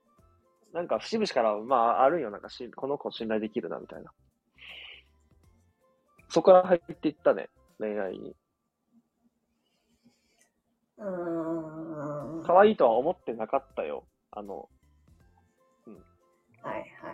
[0.73, 2.31] なんか節々から、まあ、あるんよ。
[2.31, 4.11] なんかし、この子信頼できるな、みたいな。
[6.29, 8.35] そこから入っていったね、恋愛に。
[11.01, 12.43] うーん。
[12.45, 14.03] 可愛いとは思ってなかったよ。
[14.31, 14.69] あの、
[16.63, 17.13] はいはいはい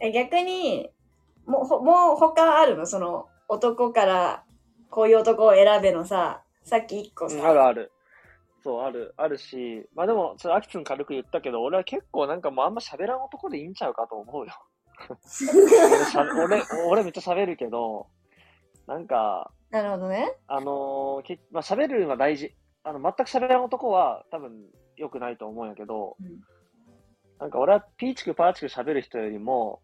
[0.00, 0.08] い。
[0.08, 0.90] え、逆に、
[1.46, 2.86] もう、ほもう他あるの？
[2.86, 4.44] その、男から、
[4.90, 7.92] こういう男を選べのさ、さっき一個さ、うんあるある。
[8.62, 14.52] そう、ある、あるし、まあでも、ちょっとアキツン軽く言ったけど、俺は結構なんかもうあんま喋らん男でいいんちゃうかと思うよ。
[16.36, 18.06] 俺俺、俺めっちゃ喋るけど、
[18.86, 20.32] なんか、なるほどね。
[20.48, 22.54] あのーけまあ、喋るのは大事。
[22.82, 24.52] あの、全く喋らん男は多分
[24.96, 26.40] 良くないと思うんやけど、うん
[27.38, 29.80] なんか俺はピーチクパーチク喋る人よりも、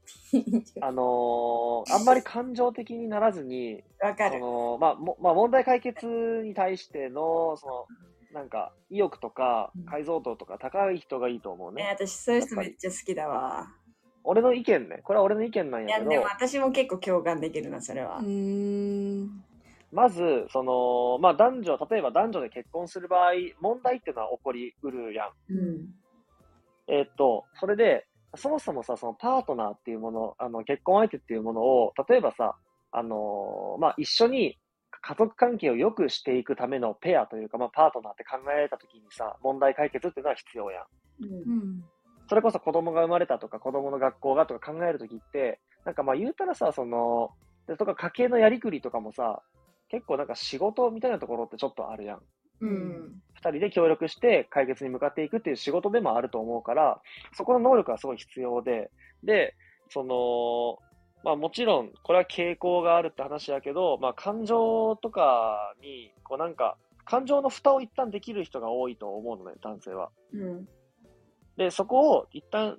[0.83, 4.39] あのーあんまり感情的にならずに、そわかる。
[4.41, 6.07] のまあもまあ、問題解決
[6.45, 7.87] に対しての、その、
[8.35, 11.89] なんか、意欲とかうん解像度とか高い人がいいと思うね、ね。
[11.99, 13.69] 私そういう人めっちゃ好きだわ。
[14.23, 15.01] 俺の意見ね。
[15.03, 18.19] これは俺の意見なんいや、やけどでも、私も結構共感できるな、それは。
[18.19, 19.46] うーん。
[19.97, 23.33] まず、その、まあ男女、例えば男女で結婚する場合、
[23.63, 25.29] 問題っていうのは起こりうるやん。
[25.49, 25.87] うん。
[26.87, 28.07] えーっと、それで、
[28.37, 32.59] そもそもさ、そのパートナーっていうもの、あの、結婚相手っていうものを、例えばさ、
[32.93, 34.59] あのーまあ、一緒に
[35.01, 40.85] 家族関係を良くしていくためのペアというか、まあ、パートナーって考えられたときにさ、問題解決っていうのは必要やん。
[41.23, 41.83] うんうん。
[42.29, 47.31] それこそ子供が生まれたとか、子供の学校がとか考えるときって、なんかまあ言うたらさ、その、
[47.67, 49.43] でとか家計のやりくりとかもさ、
[49.89, 52.21] 結構なんか仕事みたいなところってちょっとあるやん。
[52.61, 53.23] うん。
[53.35, 57.01] 二人で協力して解決に向かっていくっていう仕事でもあると思うから、
[57.35, 58.91] そこの能力はすごい必要で、
[59.23, 59.55] で、
[59.91, 60.79] その、
[61.25, 70.11] まあもちろん、これは傾向があるって話やけど、まあ感情とかに、こうなんか、感情の蓋を一旦できる人が多いと思うのね、男性は。
[70.33, 70.69] うん。
[71.57, 72.79] で、そこを一旦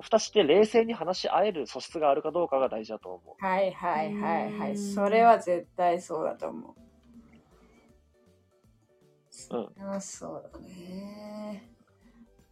[0.00, 3.44] 蓋して冷静に話し合える素質があるかどうかが大事だと思う。
[3.44, 4.70] はいはいはいはい。
[4.70, 6.74] うんそれは絶対そうだと思う。
[9.50, 11.68] うんあそうだね。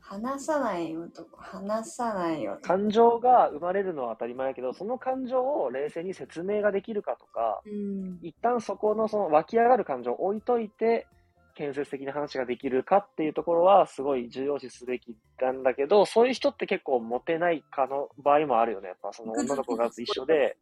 [0.09, 2.61] 話さない男、話さない男。
[2.63, 8.19] 感情が生まれるのは当たり前だけど、その感情を冷静に説明ができるかとか、うん。
[8.23, 11.09] 一旦そこのその湧き上がる感情を置いといて、
[11.57, 18.88] 建設的な話ができるかっていうところはすごい重要視すべきなんだけど、そういう人って結構モテないかの場合もあるよね。
[18.88, 20.57] やっぱその女の子が一緒で。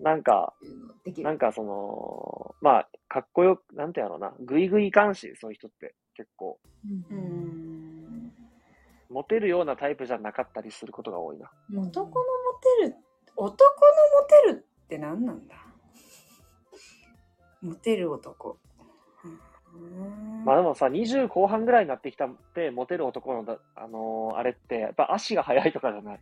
[0.00, 0.54] なんか。
[1.18, 6.58] なんかその、まあ、かっこよく、なんてやろうな、ぐいぐい感し、そういう人って結構、
[7.10, 7.14] う。
[7.14, 8.32] うんん。
[9.10, 11.50] モテるようなタイプじゃなかったりすることが多いな。
[11.70, 12.14] 男のモ
[12.80, 12.96] テる、
[13.36, 13.56] 男の
[14.20, 15.54] モテるって何なんだ？
[17.60, 18.58] モテる男。
[19.74, 26.20] うんまあでもさ、20後半ぐらいになってきたって、モテる男のだ、あのーあれって、やっぱ足が速いとかじゃない。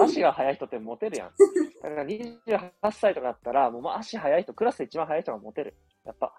[0.00, 1.30] 足が速い人ってモテるやん。
[1.82, 5.76] だから28歳とかだったら、もうまあ足速い人、クラスで一番速い人がモテる。
[6.04, 6.34] やっぱ。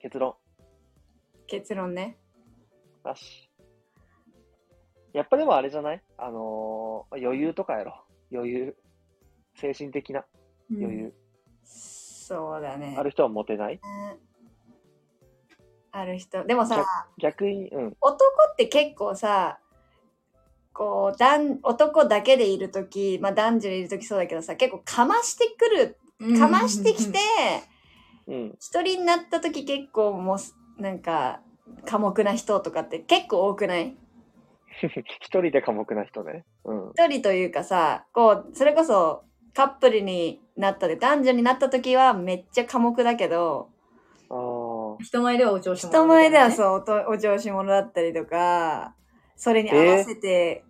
[0.00, 0.34] 結論。
[1.46, 2.18] 結論ね。
[3.04, 3.50] なし。
[5.12, 6.02] やっぱでもあれじゃない？
[6.18, 8.04] あのー余裕とかやろ。
[8.32, 8.76] 余裕。
[9.54, 10.24] 精神的な
[10.70, 11.14] 余裕。
[12.26, 12.96] そうだね。
[12.98, 13.78] ある人はモテない？
[15.92, 16.42] ある人。
[16.44, 16.82] でもさ、
[17.18, 17.96] 逆に、うん。
[18.00, 19.58] 男って結構さ、
[20.72, 27.18] こう、男男だけでいるとき、まあ男女でいるときそうだけどさ、結構かましてくる、うんかましてきて、
[28.26, 28.46] うん。
[28.58, 30.36] 一人になったとき結構も
[30.78, 31.40] う、なんか、
[31.86, 33.94] 寡黙な人とかって結構多くない？
[34.80, 36.44] 一人で寡黙な人ね。
[36.64, 36.90] うん。
[36.96, 39.24] 一人というかさ、こう、それこそ
[39.54, 43.70] カップルになったで、男女になったときはめっちゃ寡黙だけど。
[45.00, 46.50] 人前ではお調子者人前ではう。
[46.52, 48.94] そう、おとお調子者だったりとか、
[49.36, 50.64] それに合わせて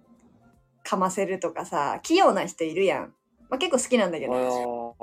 [0.82, 3.14] かませるとかさ、器用な人いるやん。
[3.48, 4.96] まあ、結構好きなんだけど、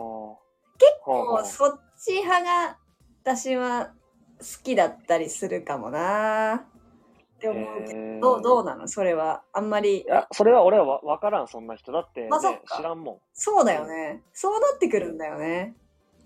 [0.78, 2.78] 結構そっち派が
[3.24, 3.94] 私は
[4.40, 6.66] 好きだったりするかもな
[7.42, 8.88] って思うけど、どうどうなの？
[8.88, 9.42] それは。
[9.52, 11.92] あんまりい、や、それは俺はわ分からん、そんな人。
[11.92, 14.22] だって、ねまあそ知らんもそうだよね。
[14.32, 15.76] そうなってくるんだよね。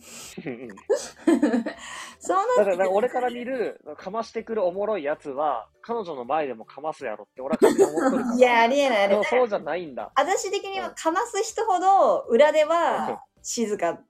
[0.02, 8.38] そうなってくるだから、だから俺から見る、かましてくるおもろいやつは、彼女の前でもかますやろって俺は勝手に思っとるから。
[8.38, 9.30] いや、ありえない、ありえない。
[9.30, 10.12] でもそうじゃないんだ。
[10.16, 14.02] 私的にはかます人ほど裏では静か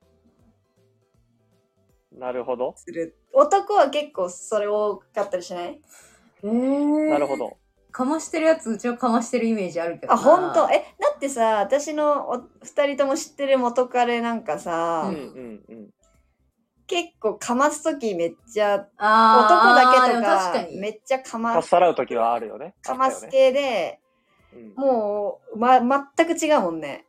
[2.12, 2.74] なるほど。
[2.78, 3.16] する。
[3.34, 5.82] 男は結構それ多かったりしない？
[6.46, 7.38] えー、なるほ。
[7.38, 7.58] ど。
[7.92, 10.22] かましてるやつ、うちはかましてるイメージあるけどあ、な。
[10.22, 15.90] 本当え、だってさ、私のお二人とも知ってる元彼なんかさ、うんうんうん。
[16.88, 22.76] 結構かますときめっちゃ、男だけとかめっちゃかかまっ、さらうときはあるよね。
[22.82, 24.00] かます系で、
[24.54, 25.80] うんもう、ま、
[26.16, 27.06] 全く違うもんね。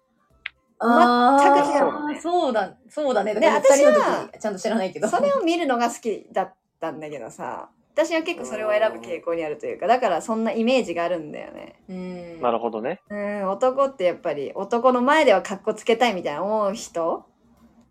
[0.79, 3.35] あ全く違うーそうだ、そうだね。
[3.35, 5.09] でで、私私はの時ちゃんと知らないけど。
[5.09, 11.81] それを見るのが好きだったんだけどさ、私は結構それを選ぶ傾向にあるというか、だからそんなイメージがあるんだよね。
[11.89, 12.43] うん。
[12.43, 13.01] なるほどね。
[13.09, 17.25] うん、男ってやっぱり男の前では格好つけたいみたいな思う人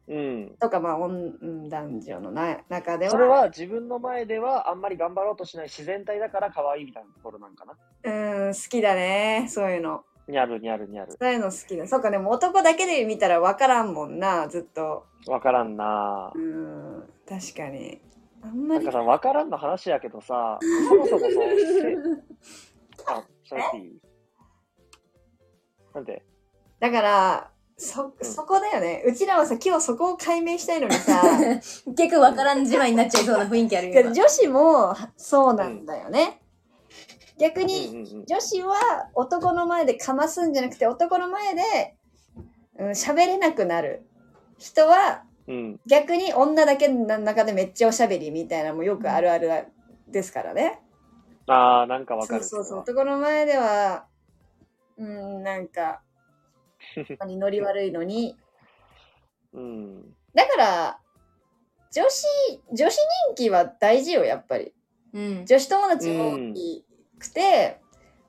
[0.08, 0.56] うん。
[0.60, 3.12] とか、まあ、おんうん男女のな中では。
[3.12, 7.74] それは自分の前ではあんまり頑張ろうとしない自然体だから可愛いみたいなところなんかな。
[8.04, 9.48] うん、好きだね。
[9.50, 10.04] そういうの。
[10.28, 11.18] にゃるにゃるにゃる。
[11.20, 11.88] そういうの好きだ。
[11.88, 15.08] そうか、でも男だけで見たら分からんもんな、ずっと。
[15.26, 18.00] わからんなうん、確かに。
[18.46, 19.00] あんまりなんか。
[19.00, 21.98] さ、わからんの話やけどさ、そもそもそう、せ
[23.12, 24.00] あ、それっていい
[25.94, 26.24] なんで？
[26.80, 29.04] だから、そ、そこだよね。
[29.06, 31.22] うちらはさ、今日そこを解明したいのにさ、
[31.98, 34.14] 結構わからん自慢になっちゃいそうな雰囲気あるよ。
[34.14, 36.42] 女子もそうなんだよね。
[37.38, 38.26] 逆うんに、うんうん。
[38.26, 41.98] 女子は男の前でかますんじゃなくて、男の前で
[42.78, 44.06] うん喋、れなくなる
[44.58, 45.80] 人は、うん。
[45.86, 49.50] 逆に女だけの中でめっちゃおしゃべりみたいなのもよくあるある
[50.08, 50.82] ですからね。
[51.48, 52.44] ああ、なんかわかる。
[52.44, 52.80] そうそうそう。
[52.80, 54.08] 男の前では、
[54.98, 56.02] うん、なんか、
[57.26, 58.38] ノリ悪いのに。
[59.54, 60.16] うん。
[60.34, 61.00] だから、
[61.92, 62.26] 女子、
[62.74, 62.96] 女子
[63.28, 64.74] 人気は大事よ、やっぱり。
[65.14, 65.46] うん。
[65.46, 66.86] 女子友達が大き
[67.20, 67.80] くて、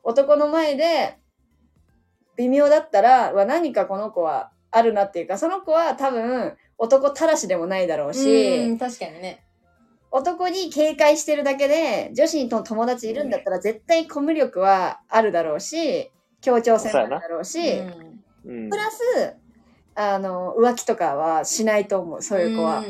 [0.03, 1.19] 男の前で
[2.37, 9.45] 微妙だったら、うわ何かこの子はあるなっていうか、その子は多分男たらしでもないだろうし、うん、確かにね。
[10.11, 16.11] 男に警戒してるだけで、女子と友達いるんだったら絶対コミュ力はあるだろうし、
[16.41, 17.59] 協調性もあるだろうし、
[18.45, 18.77] うプ。
[18.77, 19.35] ラス、
[19.95, 22.85] あの、浮気とかはしないと思う、そういう子は。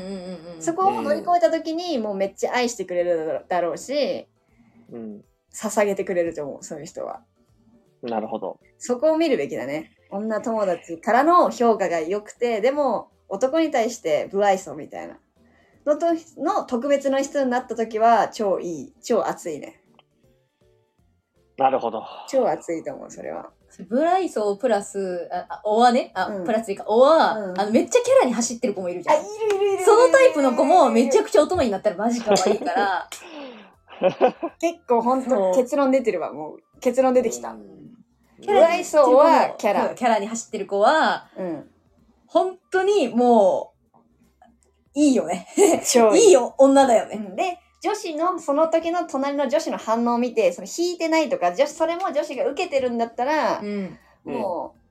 [0.60, 4.26] そこを乗り越えた時にもうめっちゃ愛してくれるだろうし、
[4.92, 5.24] うん。
[5.54, 7.22] 捧げてくれると思う、そういう人は。
[8.02, 8.60] なるほど。
[8.78, 9.92] そこを見るべきだね。
[10.10, 15.18] 女友達からの評価が良くて、でも男に対して不愛想みたいな。
[15.86, 16.06] のと
[16.42, 19.80] の特別な人になった時は超いい、超熱いね。
[21.56, 22.02] なるほど。
[22.28, 23.50] 超熱いと思う、それは。
[23.88, 29.16] ブライソープラス、あ、あおはね、あ、うんプラスでいいか、おは、うんあの、めっちゃキャラに走ってる子もいるじゃん。
[29.16, 33.08] るいるそのタイプの子もめちゃくくちゃ乙女になったらマジ可愛いから、
[34.60, 36.80] 結構本当結論出てるわ、もう。
[36.80, 37.54] 結論出てきた。
[38.44, 41.70] ブライソーはキャラキャラに走ってる子は、うん。
[42.28, 43.96] 本当にもう、
[44.94, 45.46] いいよね。
[45.86, 47.16] 超いいよ、女だよね。
[47.16, 53.98] うんで、女子の、その時の隣の女子の反応を見て、その引いてないとか、女子、それも女子が受けてるんだったら、うん。
[54.24, 54.86] もう、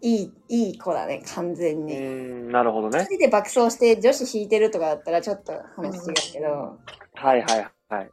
[0.00, 1.94] いい、いい子だね、完全うに。
[1.96, 3.08] ん、なるほどね一。
[3.10, 6.78] 人で爆走して女子引いてるとかだったらちょっと話違うけど、
[7.14, 8.10] はいはいはい。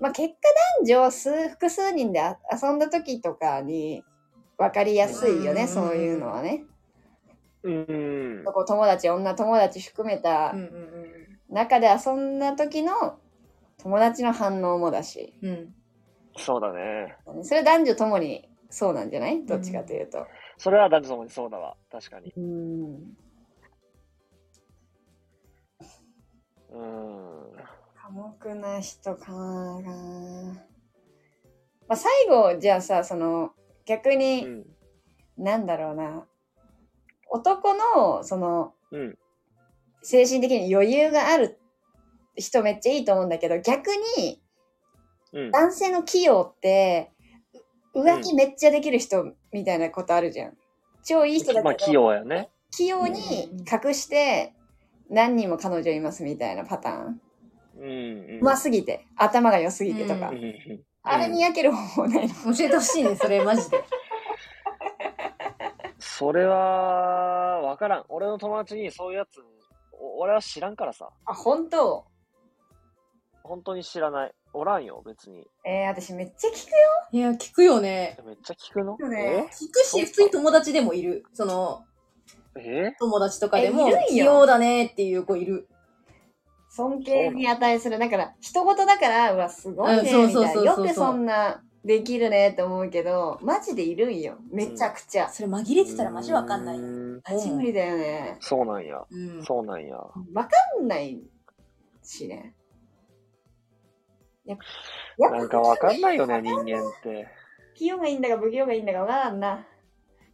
[0.00, 0.34] まあ結果
[0.80, 4.02] 男女数、複数人であ遊んだ時とかに
[4.56, 6.64] 分かりやすいよね、うんそういうのはね。
[7.62, 8.44] うん。
[8.44, 12.92] こう友達、女友達含めたうんうん中で遊んだ時の
[13.78, 15.50] 友達の反応もだし、うん。
[15.50, 15.74] うん。
[16.36, 17.16] そうだね。
[17.42, 19.44] それは男女ともにそうなんじゃない？
[19.44, 20.26] どっちかというと。
[20.58, 21.76] それは男女ともにそうだわ。
[21.90, 22.32] 確かに。
[22.36, 22.94] うん。
[26.70, 27.52] うん。
[27.96, 30.54] 寡黙な人かな。
[31.88, 33.50] まあ、最後、じゃあさ、その、
[33.84, 34.64] 逆うに、ん。
[35.36, 36.24] なんだろうな。
[37.30, 39.18] 男の、その、うん。
[40.02, 41.58] 精神的に余裕がある
[42.34, 44.42] 人めっちゃいいと思うんだけど、逆に、
[45.32, 45.50] うん。
[45.50, 47.12] 男性の器用って、
[47.94, 50.56] う浮気めっちゃできる人みたいなことあるじゃん。
[51.04, 52.50] 超いい人だまあ、けど、器用やね。
[52.70, 54.54] 器用に隠して
[55.08, 57.20] 何人も彼女いますみたいなパターン。
[57.78, 58.38] うん。
[58.40, 60.30] うますぎて、頭が良すぎてとか。
[60.30, 62.54] うんうんあれに焼ける方法ないの？
[62.54, 63.82] 教えてほしいね、それマジで。
[66.20, 68.04] それは、わからん。
[68.10, 69.40] 俺の友達にそういうやつ、
[69.98, 71.08] お俺は知らんからさ。
[71.24, 72.04] あ、本当？
[73.42, 74.32] 本当に知らない。
[74.52, 75.46] おらんよ、別に。
[75.64, 76.76] えー、私めっちゃ聞くよ。
[77.12, 78.18] いや、聞くよね。
[78.26, 78.98] めっちゃ聞くの？
[79.08, 81.24] ね聞くし、普通に友達でもいる。
[81.32, 81.84] その、
[82.54, 82.88] え？
[82.88, 85.70] え友達とかでも器用だねっていう子いる。
[86.68, 87.98] 尊敬に値する。
[87.98, 90.52] だから、人事だから、うわ、すごいね、うんそうみたいな。
[90.52, 94.36] そうそうそうよくそんなできるねって思うけど、マジでいるんよ。
[94.52, 95.30] めちゃくちゃ。
[95.30, 96.78] それ紛れてたらマジわかんない。
[96.78, 96.84] うー
[97.18, 98.36] んマジ無理だよね。
[98.40, 99.02] そうなんや。
[99.10, 99.42] うん。
[99.42, 99.96] そうなんや。
[99.96, 100.50] わか
[100.82, 101.22] んない
[102.02, 102.54] しね。
[104.44, 104.58] やっ
[105.18, 107.28] ぱなんかわかんないよね、人間って。
[107.74, 109.66] 器用がいいんだか不器用がいいんだかわからんな。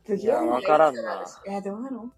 [0.04, 1.24] 不器いや用の方がいいわからんな。
[1.46, 2.11] いや、どうなの？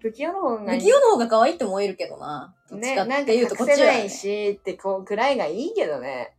[0.00, 0.80] 不器用の方がいい。
[0.80, 2.54] 不器用の方が可愛いって思えるけどな。
[2.70, 4.10] どっちね、かなんか隠っていうとこっちは、ねせない。
[4.10, 6.36] しってこうくらいがいいけどね。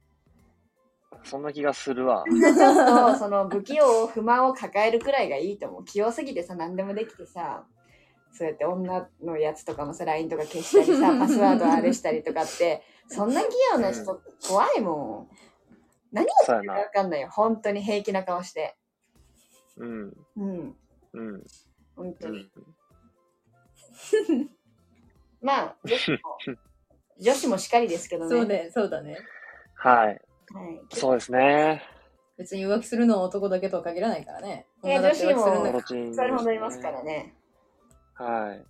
[1.23, 2.25] そんな気がするわ。
[2.29, 5.85] ちょっとその不器用不満を抱えるくらいがいいと思う。
[5.85, 7.65] 器用すぎてさ何でもできてさ
[8.31, 15.35] そうやって女のやつとかもさ LINE とか消したりさ パスワードあれしたりとかってそんな器用な人怖いもん。
[16.11, 16.61] 何をそうやな。
[16.61, 17.29] するかわかんないよ。
[17.31, 18.75] 本当に平気な顔して。
[19.77, 20.13] うん。
[20.35, 20.75] うん。
[21.13, 21.43] うん。
[21.95, 22.51] 本当に。
[24.29, 24.49] うん。
[25.41, 26.17] まあ女子も
[27.19, 28.29] 女子もしかりですけどね。
[28.29, 29.17] そうね、そうだね。
[29.75, 30.21] はい。
[30.53, 30.81] はい。
[30.91, 31.81] そうですね。
[32.37, 34.67] 別に浮気するのは男だけとは限らないからね。
[34.83, 37.35] いや女だって浮気するんだかオロチンそれほどいますからね。
[38.13, 38.65] はい。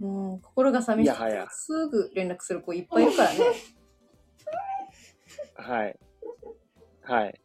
[0.00, 0.06] ら。
[0.06, 3.38] もう、心が寂しくていすぐ連絡する子いっぱいいるからね。
[5.56, 5.98] はい。
[7.02, 7.40] はい。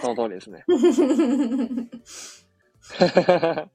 [0.00, 0.64] その通りですね。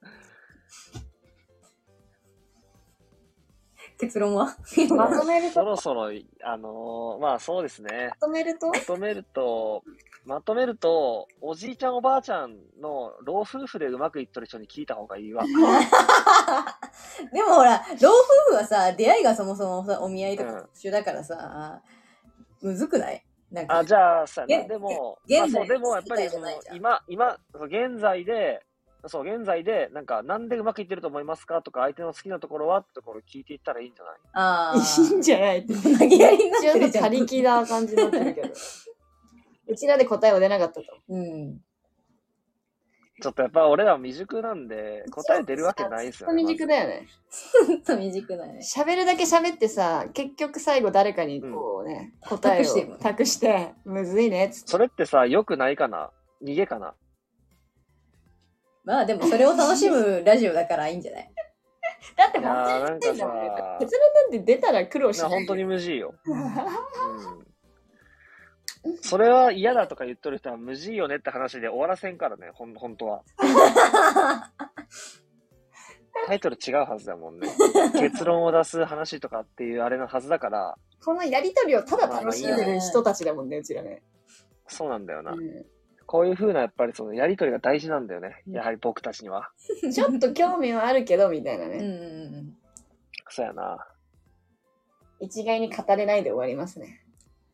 [3.99, 4.55] 結論は？
[4.95, 6.09] まとめると、そろそろ、
[6.43, 8.09] あのーまあそうですね。
[8.11, 9.83] まとめると、まとめると、
[10.25, 15.43] まとめると、おじいちゃんおばあちゃんの老夫婦でうまくいっとる人に聞いた方がいいわ。
[17.33, 20.59] でもほら、老夫婦はさ、出会いがそもそもさ、お見合いとかうん。
[20.61, 21.81] 特殊だからさ、
[22.61, 23.23] むずくない？
[23.51, 23.77] なんか。
[23.79, 28.63] あ、じゃあさ、げでも、げまあ、でもやっぱりその今、今、現在で、
[29.09, 34.15] そう、現在で、なんか、なんでうまくいってると思いますかとか、相手の好きなところはってところ聞いていったらいいんじゃない？
[34.33, 35.73] あいいんじゃないって。
[35.73, 37.03] 投げやりになってちょっとるじゃん。
[37.03, 38.49] 他力な感じになってるけど。
[39.69, 40.85] うちらで答えは出なかったと。
[41.09, 41.59] うん。
[43.19, 46.43] ちょっとやっぱ俺らは未熟なんで、答え出るわけないですよね。
[46.43, 47.07] 未熟だよね。
[47.31, 48.59] ちょっと短くないね。
[48.63, 54.67] 喋るだけ喋ってさ、結局最後誰かにこうね、答え託してるもんを託して、むずいねっつって。
[54.69, 56.11] それってさ、良くないかな？
[56.43, 56.93] 逃げかな？
[58.87, 61.29] まあでもそれを楽しむラジオだからいいんじゃない？
[62.15, 62.61] だってもんね
[63.01, 63.35] さ結論な
[64.27, 65.29] んて出たら苦労しない。
[65.29, 66.13] いや本当に無事よ。
[66.25, 66.33] う
[68.93, 68.97] ん。
[69.01, 73.23] それは嫌だとか言っとる人は無事よねって話で終わらせんからね、ほん、本当は。
[76.25, 77.49] タイトル違うはずだもんね。
[77.99, 84.01] 結論を出す話とかっていうあれのはずだから、 このやりとりをただ楽しんでる人たちだもんね、うちらね。
[84.67, 85.33] そうなんだよな。
[85.33, 85.65] うん
[86.07, 88.41] こういう風な、やっぱりそのやりとりが大事なんだよね。
[88.47, 89.51] うんやはり僕たちには。
[89.93, 91.77] ちょっと興味はあるけど、みたいなね。
[91.77, 92.57] うんうんうん。
[93.29, 93.85] そうやな。
[95.19, 97.03] 一概に語れないで終わりますね。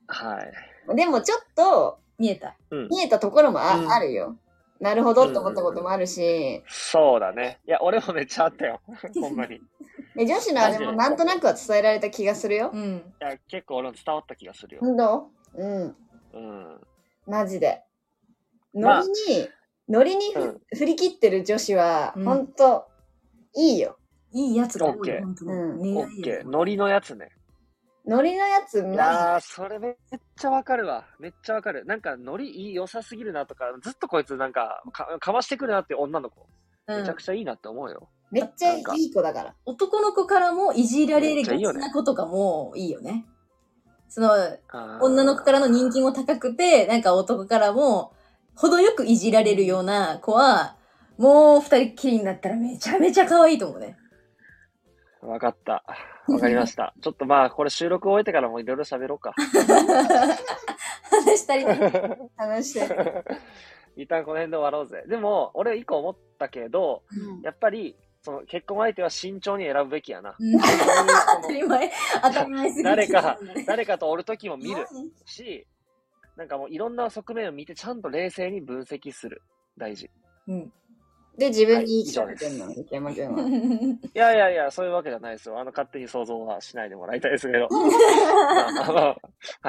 [0.07, 0.95] はい。
[0.95, 2.55] でもちょっと見えた。
[2.71, 4.37] 見えたところもあ,、うんあるよ。
[4.79, 7.59] なるほどって思ったこともあるし、そうだね。
[7.65, 8.81] いや、俺もめっちゃあったよ。
[9.19, 9.61] ほんまに。
[10.15, 12.69] 女子のあれもなんとなくは伝えられた気がするよ。
[12.71, 13.13] うん。
[13.19, 14.81] や、結構俺も伝わった気がするよ。
[14.81, 15.95] ほんとうん。
[16.33, 16.81] うん。
[17.25, 17.81] マジで。
[18.73, 19.49] まあノリに、
[19.89, 22.85] ノリにふ、うん振り切ってる女子は、うんほんと、
[23.55, 23.97] いいよ。
[24.31, 26.35] いいやつが多いオッケー本当にうん狙いオッケー。
[26.37, 27.29] やノリのやつね。
[28.05, 29.95] ノリのやつ、いマやー、それめっ
[30.35, 31.05] ちゃわかるわ。
[31.19, 31.85] めっちゃわかる。
[31.85, 36.41] なんか、ノリいい、良さすぎるなとか、ずっとこいつなんか、かかましてくるなって女の子、
[36.87, 38.09] うんめちゃくちゃいいなって思うよ。
[38.33, 39.55] ジ、めっちゃいい子だから。
[39.65, 43.25] 男の子からもいじられるめっちな子とかもいいよね。
[44.09, 48.11] その、あー女の子からの人気も高くて、なんか男からも、
[48.55, 50.77] 程よくいじられるような子は、
[51.17, 53.97] もう二人っきりになったらめちゃめちゃ可愛いと思うね。
[55.21, 55.83] わかった。
[56.27, 56.93] わかりました。
[57.01, 59.33] ちょっとまあ、これ収録終えてからもいろいろ喋ろうか。
[61.09, 61.91] 話したりね。
[62.37, 63.23] 話して。
[63.95, 65.03] 一旦この辺で終わろうぜ。
[65.07, 67.03] でも、俺一個思ったけど、
[67.43, 70.35] やっぱり、その結婚相手は慎重に選ぶべきやな。
[71.41, 71.91] 当たり前、
[72.21, 73.37] 当たり前すぎる誰か、
[73.67, 75.67] 誰かとおるときも見るうんし、
[76.37, 79.41] なんかもういろんな側面を見てちゃんと冷静に分析する。
[79.77, 80.09] 大事。
[80.47, 80.71] うん。
[81.37, 82.03] で、自分に言い。
[82.03, 82.13] い
[84.13, 85.59] やいやいや、そういうわけじゃないですよ。
[85.59, 87.67] あの、勝手に想像はしないでもらいたいですけど。
[87.73, 89.17] は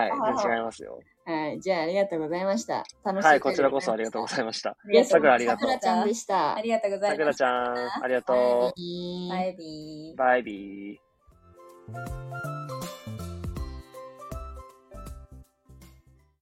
[0.06, 1.00] い、全然違いますよ。
[1.24, 1.60] はい。
[1.60, 2.84] じゃあ、ありがとうございました。
[3.02, 4.76] 楽しいはい、こちらこそありがとうございました。
[5.04, 6.54] さくらありがとうさくらちゃんでした。
[6.54, 7.36] ありがとうござさくらいます。
[7.38, 8.36] ちゃん、ありがとう。
[8.36, 10.16] はいバイビー。
[10.18, 12.93] バイビー。